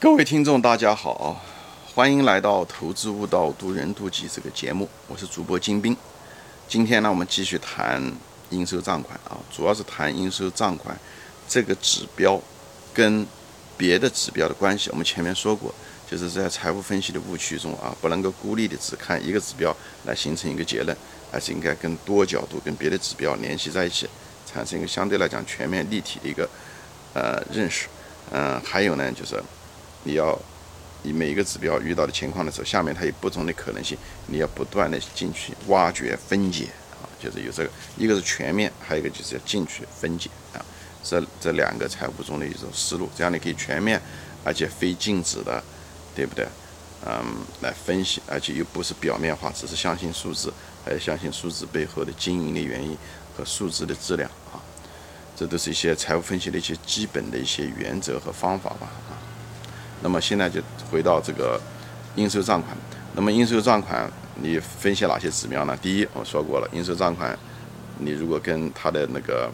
[0.00, 1.38] 各位听众，大家好，
[1.94, 5.94] 欢迎来到《投资悟道，渡人渡己》这个节目，我是主播金兵。
[6.66, 8.02] 今天呢，我们继续谈
[8.48, 10.98] 应收账款啊，主要是谈应收账款
[11.46, 12.40] 这个指标
[12.94, 13.26] 跟
[13.76, 14.88] 别的指标的关系。
[14.88, 15.70] 我们前面说过，
[16.10, 19.76] 就是在财务分析的误区中啊，不能够孤立的只看一个指标
[20.06, 20.96] 来形成一个结论，
[21.30, 24.08] 而是应该跟多角度跟别的指标联系在一起，
[24.50, 26.48] 产生一个相对来讲全面立体的一个
[27.12, 27.86] 呃认识。
[28.30, 29.38] 嗯，还有呢，就是。
[30.04, 30.38] 你要
[31.02, 40.64] 以每一个指标遇到的情况的时候，下面它有不同的可能性，你要不断的进去挖掘分解啊，就是有这个，一个是全面，还有一个就是要进去分解啊，
[41.02, 44.00] 这这两个财务中的一种思路，这样你可以全面
[44.44, 45.62] 而且非静止的，
[46.14, 46.46] 对不对？
[47.06, 47.24] 嗯，
[47.62, 50.52] 来分析，而且又不是表面化，只是相信数字，
[50.84, 52.94] 还要相信数字背后的经营的原因
[53.34, 54.60] 和数字的质量啊，
[55.34, 59.16] 这都是一些财务分析的一些基本的一些原则和方法吧啊。
[60.02, 61.60] 那么现在就回到这个
[62.16, 62.76] 应收账款。
[63.14, 65.76] 那么应收账款你分析哪些指标呢？
[65.82, 67.38] 第一，我说过了，应收账款
[67.98, 69.50] 你如果跟它的那个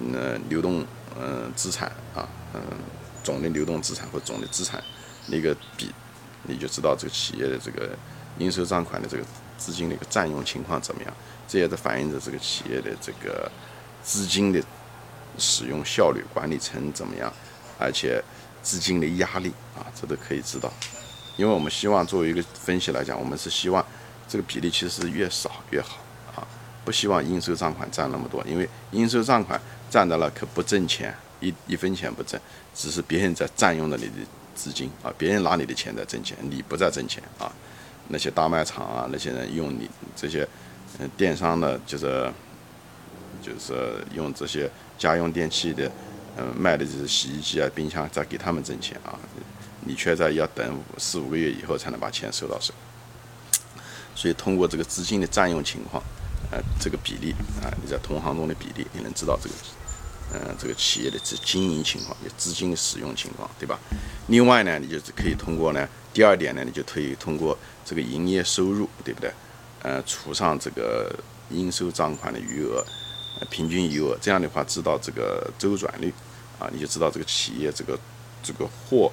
[0.00, 0.86] 嗯流动
[1.20, 2.60] 嗯资产啊嗯
[3.22, 4.82] 总的流动资产或总的资产
[5.26, 5.92] 那个比，
[6.44, 7.90] 你就知道这个企业的这个
[8.38, 9.24] 应收账款的这个
[9.58, 11.12] 资金的一个占用情况怎么样。
[11.48, 13.50] 这也是反映着这个企业的这个
[14.02, 14.62] 资金的
[15.36, 17.30] 使用效率、管理层怎么样，
[17.78, 18.22] 而且。
[18.64, 20.72] 资金的压力啊，这都可以知道，
[21.36, 23.84] 因为我们希望作为一个分析来讲，我们是希望
[24.26, 25.98] 这个比例其实越少越好
[26.34, 26.40] 啊，
[26.82, 32.40] 不希望应收账款占那么多，因为应收账款占到了可不挣钱，一一分钱不挣，
[32.74, 34.12] 只是别人在占用了你的
[34.54, 37.52] 资金啊，别人拿你的钱在挣钱，你不在挣钱啊，
[38.08, 40.48] 那些大卖场啊，那些人用你这些
[40.98, 42.32] 嗯电商的，就是
[43.42, 45.90] 就是用这些家用电器的。
[46.36, 49.18] 嗯，卖的就是洗衣机啊、冰箱，再给他们挣钱啊，
[49.80, 52.74] 你却在要等四五个月以后才能把钱收到手。
[54.16, 56.02] 所以通过这个资金的占用情况，
[56.50, 57.32] 呃，这个比例
[57.62, 59.54] 啊，你在同行中的比例，你能知道这个，
[60.34, 63.78] 嗯，这个企业的这经营情况、资金使用情况，对吧？
[64.26, 69.32] 另外呢，你就是可以通过呢，第二点呢，你就可以通过这个营业收入，对不对？
[69.82, 71.14] 呃，除上这个
[71.50, 72.84] 应收账款的余额。
[73.50, 76.12] 平均余额，这样的话知道这个周转率，
[76.58, 77.98] 啊，你就知道这个企业这个
[78.42, 79.10] 这个货，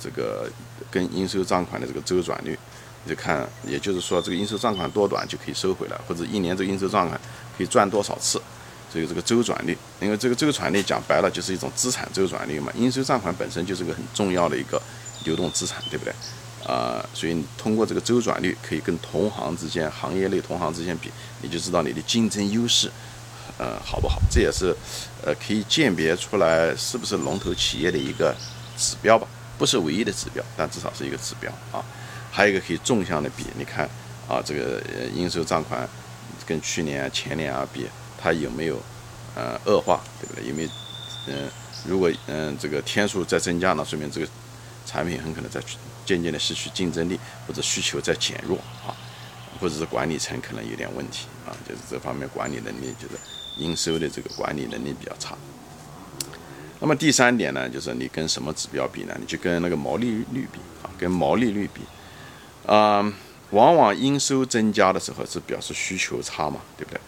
[0.00, 0.50] 这个
[0.90, 2.58] 跟应收账款的这个周转率，
[3.04, 7.20] 你就看，也就是说这个应收账款多短就可以收回来，或者一年这个应收账款
[7.56, 8.40] 可以赚多少次，
[8.92, 14.80] 所以这个周转率，因为这个周转率讲白了就是一种资产周转率嘛，应收账款本身就是个很重要的一个
[15.24, 16.14] 流动资产，对不对？
[16.64, 21.10] 啊，所以通过这个周转率可以跟同行之间、行业内同行之间比，
[21.40, 22.88] 你就知道你的竞争优势。
[23.62, 24.20] 呃，好不好？
[24.28, 24.74] 这也是，
[25.24, 28.34] 呃，可以鉴别出来是不是龙头企业的一个
[28.76, 29.24] 指标吧，
[29.56, 31.84] 不是唯一的指标，但至少是一个指标啊。
[32.32, 33.88] 还有一个可以纵向的比，你看
[34.28, 34.82] 啊，这个
[35.14, 35.88] 应收账款
[36.44, 37.86] 跟去年、前年啊比，
[38.20, 38.82] 它有没有
[39.36, 40.48] 呃恶化，对不对？
[40.48, 40.68] 有没有
[41.28, 41.48] 嗯，
[41.86, 44.26] 如果嗯这个天数在增加，那说明这个
[44.84, 45.60] 产品很可能在
[46.04, 48.90] 渐渐的失去竞争力，或者需求在减弱啊，
[49.62, 53.14] 或者是管理层可能有点问题啊，就是这方面管理能力就是。
[53.58, 55.36] 应收的这个管理能力比较差。
[56.80, 59.14] 那么第三点呢，就是你跟什么指标比呢？
[59.20, 61.82] 你就跟那个毛利率比啊，跟毛利率比。
[62.66, 63.12] 啊，
[63.50, 67.00] 往往应收增加的时候是表示需求差嘛，对不对？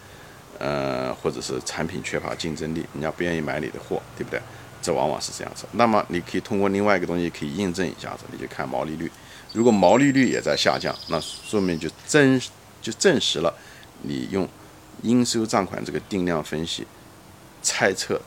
[0.59, 4.39] 呃，或者是产品缺乏竞争力，人家不愿意买你的货，对不对？
[4.83, 5.65] 这往往是这样子。
[5.73, 9.11] 那么你可以通过另外一个东西可以印证一下子，你就看毛利率。
[9.55, 12.39] 如果毛利率也在下降，那说明就证
[12.83, 13.55] 就证实了
[14.03, 14.47] 你用。
[15.03, 16.87] 应收账款这个定量分析，
[17.61, 18.19] 猜测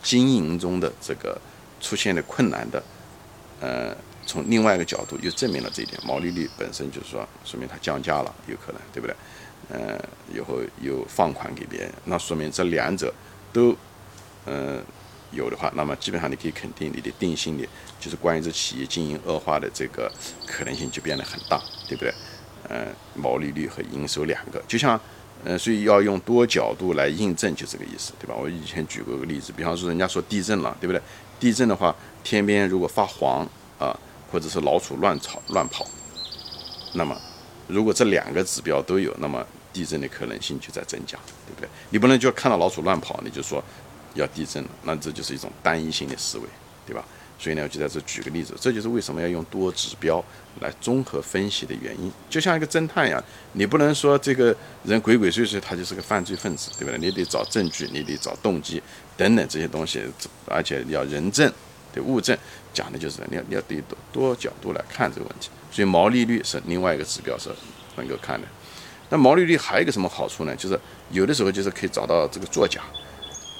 [0.00, 1.36] 经营中的这个
[1.80, 2.80] 出现的困难的，
[3.58, 9.16] 呃，从另外一个角度又证明了这一点，毛利率本身就是说，说明它降价了，有可能，对不对？
[9.70, 9.98] 呃，
[10.32, 13.12] 以后又放款给别人，那说明这两者
[13.52, 13.74] 都，
[14.44, 14.80] 呃，
[15.32, 17.66] 有的话，那么基本上你可以肯定，你的定性的，
[18.00, 20.10] 就是关于这企业经营恶化的这个
[20.46, 22.12] 可能性就变得很大，对不对？
[22.68, 25.00] 呃，毛利率和营收两个，就像。
[25.44, 28.34] 嗯，所以要用多角度来印证，就这个意思，对吧？
[28.36, 31.00] 我以前举过个例子，比方说人家说地震了，对不对？
[31.38, 31.94] 地震的话，
[32.24, 33.48] 天边如果发黄
[33.78, 33.96] 啊，
[34.32, 35.86] 或者是老鼠乱跑乱跑，
[36.94, 37.16] 那么
[37.68, 41.16] 如果这两个指标都有，那么地震的可能性就在增加，
[41.46, 41.68] 对不对？
[41.90, 43.62] 你不能就看到老鼠乱跑，你就说
[44.14, 46.44] 要地震了，那这就是一种单一性的思维，
[46.86, 47.04] 对吧？
[47.40, 50.22] 所以呢，我就在这举个例子，这就是为什么要用多指标
[50.60, 52.10] 来综合分析的原因。
[52.28, 53.22] 就像一个侦探一样，
[53.52, 54.52] 你不能说这个
[54.82, 56.98] 人鬼鬼祟祟，他就是个犯罪分子，对不对？
[56.98, 58.82] 你得找证据，你得找动机
[59.16, 60.02] 等等这些东西，
[60.46, 61.52] 而且要人证
[61.94, 62.36] 对物证
[62.74, 65.48] 讲的就是你要你要对多多角度来看这个问题。
[65.70, 67.48] 所以毛利率是另外一个指标是
[67.94, 68.48] 能够看的。
[69.10, 70.56] 那毛利率还有一个什么好处呢？
[70.56, 70.76] 就是
[71.12, 72.82] 有的时候就是可以找到这个作假。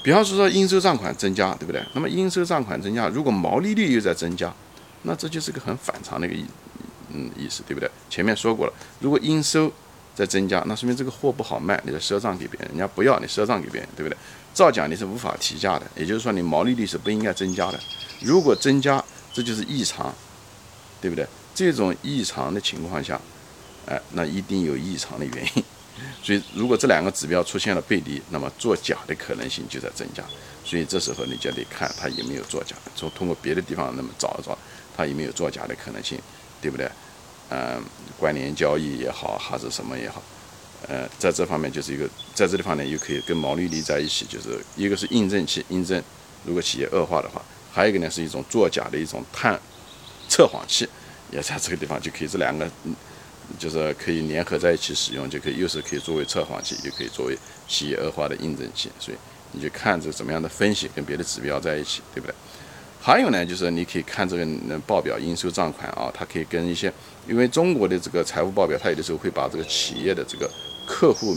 [0.01, 1.83] 比方说说应收账款增加，对不对？
[1.93, 4.53] 那么应收账款增加，如果毛利率又在增加，
[5.03, 6.45] 那这就是个很反常的一个意，
[7.09, 7.89] 嗯，意思，对不对？
[8.09, 9.71] 前面说过了，如果应收
[10.15, 14.17] 在增加，那说明这个货不好卖，你的赊账给别人，人家不要你赊账给别人，对不对？
[14.53, 17.79] 造假你是无法提价的，也就是说你毛利率是不应该增加的。
[18.21, 19.03] 如果增加，
[19.33, 20.13] 这就是异常，
[20.99, 21.27] 对不对？
[21.53, 23.19] 这种异常的情况下，
[23.85, 25.63] 哎，那一定有异常的原因。
[26.23, 30.23] 所以，如果这两个指标出现了背离，那么作假的可能性就在增加。
[30.63, 34.57] 所以这时候你就得看它有没有作假，从通过别的地方那么找一找，
[34.95, 36.19] 它有没有作假的可能性，
[36.61, 36.89] 对不对？
[37.49, 37.81] 嗯，
[38.19, 40.21] 关联交易也好，还是什么也好，
[40.87, 46.01] 呃，在这方面就是一个，在这地方呢又可以跟毛利率在一起，就是一个是印证器，印证
[46.45, 47.41] 如果企业恶化的话，
[47.73, 49.59] 还有一个呢是一种作假的一种探
[50.27, 50.87] 测谎器，
[51.31, 52.95] 也在这个地方就可以这两个嗯。
[53.57, 57.37] 就是可以联合在一起使用，就可以又是可以作为测谎器，又可以作为
[57.67, 58.89] 企业恶化的印证器。
[58.99, 59.17] 所以
[59.51, 62.35] 你就看这怎么样的分析，跟别的指标在一起，对不对？
[63.01, 64.45] 还有呢，就是你可以看这个
[64.85, 66.93] 报表，应收账款啊，它可以跟一些，
[67.27, 70.49] 因为中国的这个财务报表，它有的时候会把这个企业的这个
[70.85, 71.35] 客户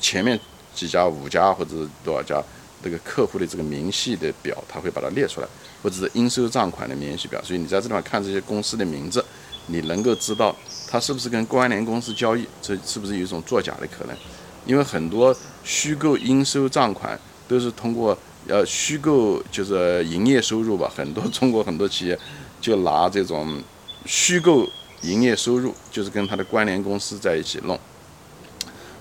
[0.00, 0.38] 前面
[0.74, 2.42] 几家、五家或者是多少家
[2.82, 5.48] 这个客户的这个明细的表，它会把它列出来，
[5.82, 7.42] 或者是应收账款的明细表。
[7.42, 9.24] 所以你在这地方看这些公司的名字。
[9.66, 10.54] 你能够知道
[10.88, 14.16] 他是不是跟关联公司交易，这是不是有一种作假的可能？
[14.64, 18.16] 因为很多虚构应收账款都是通过
[18.48, 22.18] 呃虚构就是营业收入吧，很多中国很多企业
[22.60, 23.62] 就拿这种
[24.04, 24.68] 虚构
[25.02, 27.78] 营业收入，就是跟他的关联公司在一起弄，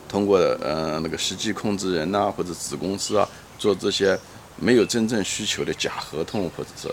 [0.07, 3.27] 通过呃那个实际控制人呐或者子公司啊
[3.57, 4.19] 做这些
[4.57, 6.87] 没有真正需求的假合同或者是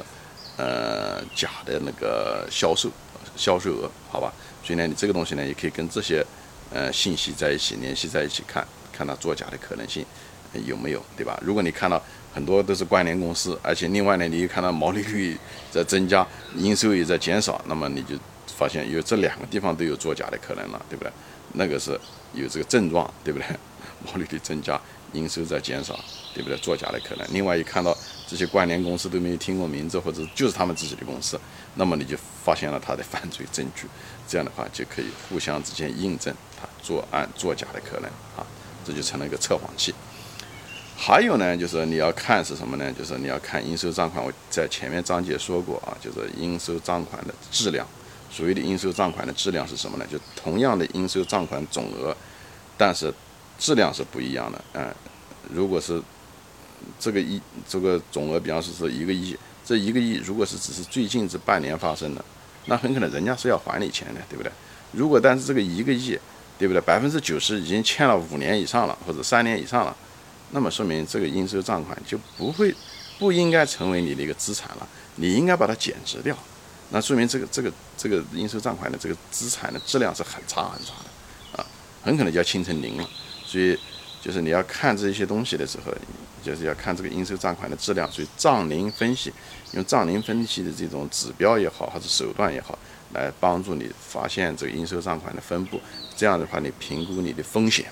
[0.57, 2.91] 呃假的那个销售。
[3.37, 4.33] 销售额，好吧，
[4.65, 6.25] 所以呢，你这个东西呢，也可以跟这些
[6.73, 10.05] 呃信息在一起联系在一起看，看它作假的可能性
[10.67, 11.39] 有没有，对吧？
[11.43, 12.03] 如果你看到
[12.35, 15.37] 很多都是关联公司，而且另外呢，你又看到毛利率
[15.71, 16.27] 在增加，
[16.57, 18.15] 营收也在减少，那么你就
[18.47, 21.13] 发现有这两个地方都有作假的可能了，对不对？
[21.55, 21.99] 那个是
[22.33, 23.47] 有这个症状，对不对？
[24.07, 24.81] 毛利率增加，
[25.13, 25.99] 营收在减少，
[26.35, 26.57] 对不对？
[26.59, 27.27] 作假的可能。
[27.33, 27.97] 另外一看到
[28.33, 31.39] 这些关联公司都没有听过名字，或者就是他们自己的公司，
[31.75, 33.87] 那么你就发现了他的犯罪证据。
[34.27, 38.41] 这样的话就可以互相之间印证他作案作假的可能啊，
[38.87, 39.95] 这就成了一个测谎器。
[40.97, 42.91] 还有呢，就是你要看是什么呢？
[42.95, 44.25] 就是你要看应收账款。
[44.25, 47.87] 我在前面章节说过啊，就是应收账款的质量。
[48.31, 50.07] 所谓的应收账款的质量是什么呢？
[50.11, 52.17] 就同样的应收账款总额，
[52.79, 53.13] 但是
[53.59, 54.95] 质量是不一样的，嗯，
[55.53, 56.01] 如果是
[56.99, 62.25] 这个一这个总额，比方说是一个亿，这一个亿如果是只是最近这半年发生的，
[62.67, 64.51] 那很可能人家是要还你钱的，对不对？
[64.93, 66.19] 如果但是这个一个亿，
[66.59, 66.81] 对不对？
[66.81, 69.97] 百分之九十已经欠了五年以上了，或者三年以上了，
[70.51, 72.75] 那么说明这个应收账款就不会
[73.19, 76.37] 不应该成为你的一个资产了，你应该把它减值掉，
[76.91, 81.67] 那说明这个这个这个应收账款的这个资产的质量是很差很差的，啊，
[82.03, 83.09] 很可能就要清成零了。
[83.45, 83.79] 所以，
[84.23, 85.93] 就是你要看这些东西的时候，
[86.45, 88.09] 就是要看这个应收账款的质量。
[88.09, 89.33] 所以账龄分析，
[89.73, 92.79] 用账龄分析的这种指标也好，还是手段也好，
[93.15, 95.81] 来帮助你发现这个应收账款的分布。
[96.17, 97.87] 这样的话，你评估你的风险。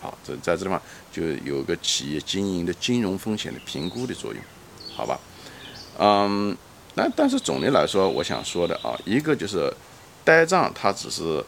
[0.00, 0.80] 好，这在这地方
[1.12, 4.42] 就有个企业经营的金融风险的评估的作用，
[4.96, 5.20] 好吧？
[5.98, 6.56] 嗯，
[6.94, 9.70] 那但是总的来说，我想说的啊，一个就是
[10.24, 11.44] 呆账，它只是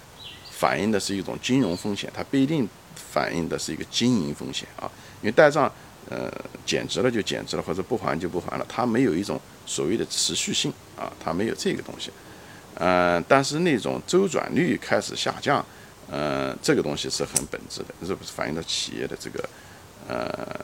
[0.50, 2.69] 反映的是一种金融风险，它不一定。
[2.97, 4.91] 反映的是一个经营风险啊，
[5.23, 5.71] 因为呆账，
[6.09, 6.33] 呃，
[6.65, 12.11] 减值了就减值了，或者不还就不还了，它没有一种所谓的持续性啊，它没有这个东西，
[12.75, 15.65] 嗯，但是那种周转率开始下降，
[16.11, 19.49] 呃，这个东西是很本质的，是不是反映到企业的这个，
[20.07, 20.61] 呃，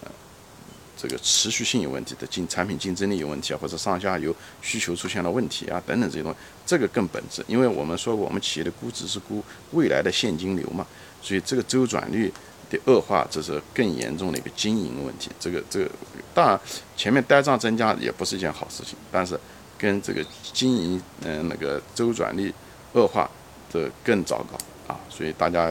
[0.96, 10.86] 这个持续性有问题的竞产品竞争力有问题啊，或者上下游需求出现了问题啊，等等这些东西，这个更本质，因为我们说过，我们企业的估值是估未来的现金流嘛。
[11.22, 12.32] 所以这个周转率
[12.68, 15.30] 的恶化，这是更严重的一个经营问题。
[15.38, 15.90] 这个这个
[16.34, 16.60] 当然
[16.96, 19.38] 前面呆账增加也不是一件好事情，但是
[19.78, 22.52] 跟这个经营嗯那个周转率
[22.94, 23.30] 恶化
[23.70, 24.98] 的更糟糕啊。
[25.08, 25.70] 所以大家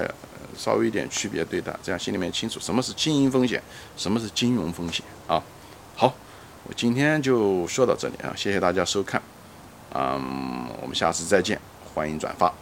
[0.58, 3.62] 稍微一点区别对待，这样心里面清楚什么是经营风险，
[3.98, 5.42] 什么是金融风险啊。
[5.96, 6.14] 好，
[6.64, 9.22] 我今天就说到这里啊，谢谢大家收看，
[9.94, 11.60] 嗯，我们下次再见，
[11.94, 12.54] 欢迎转发。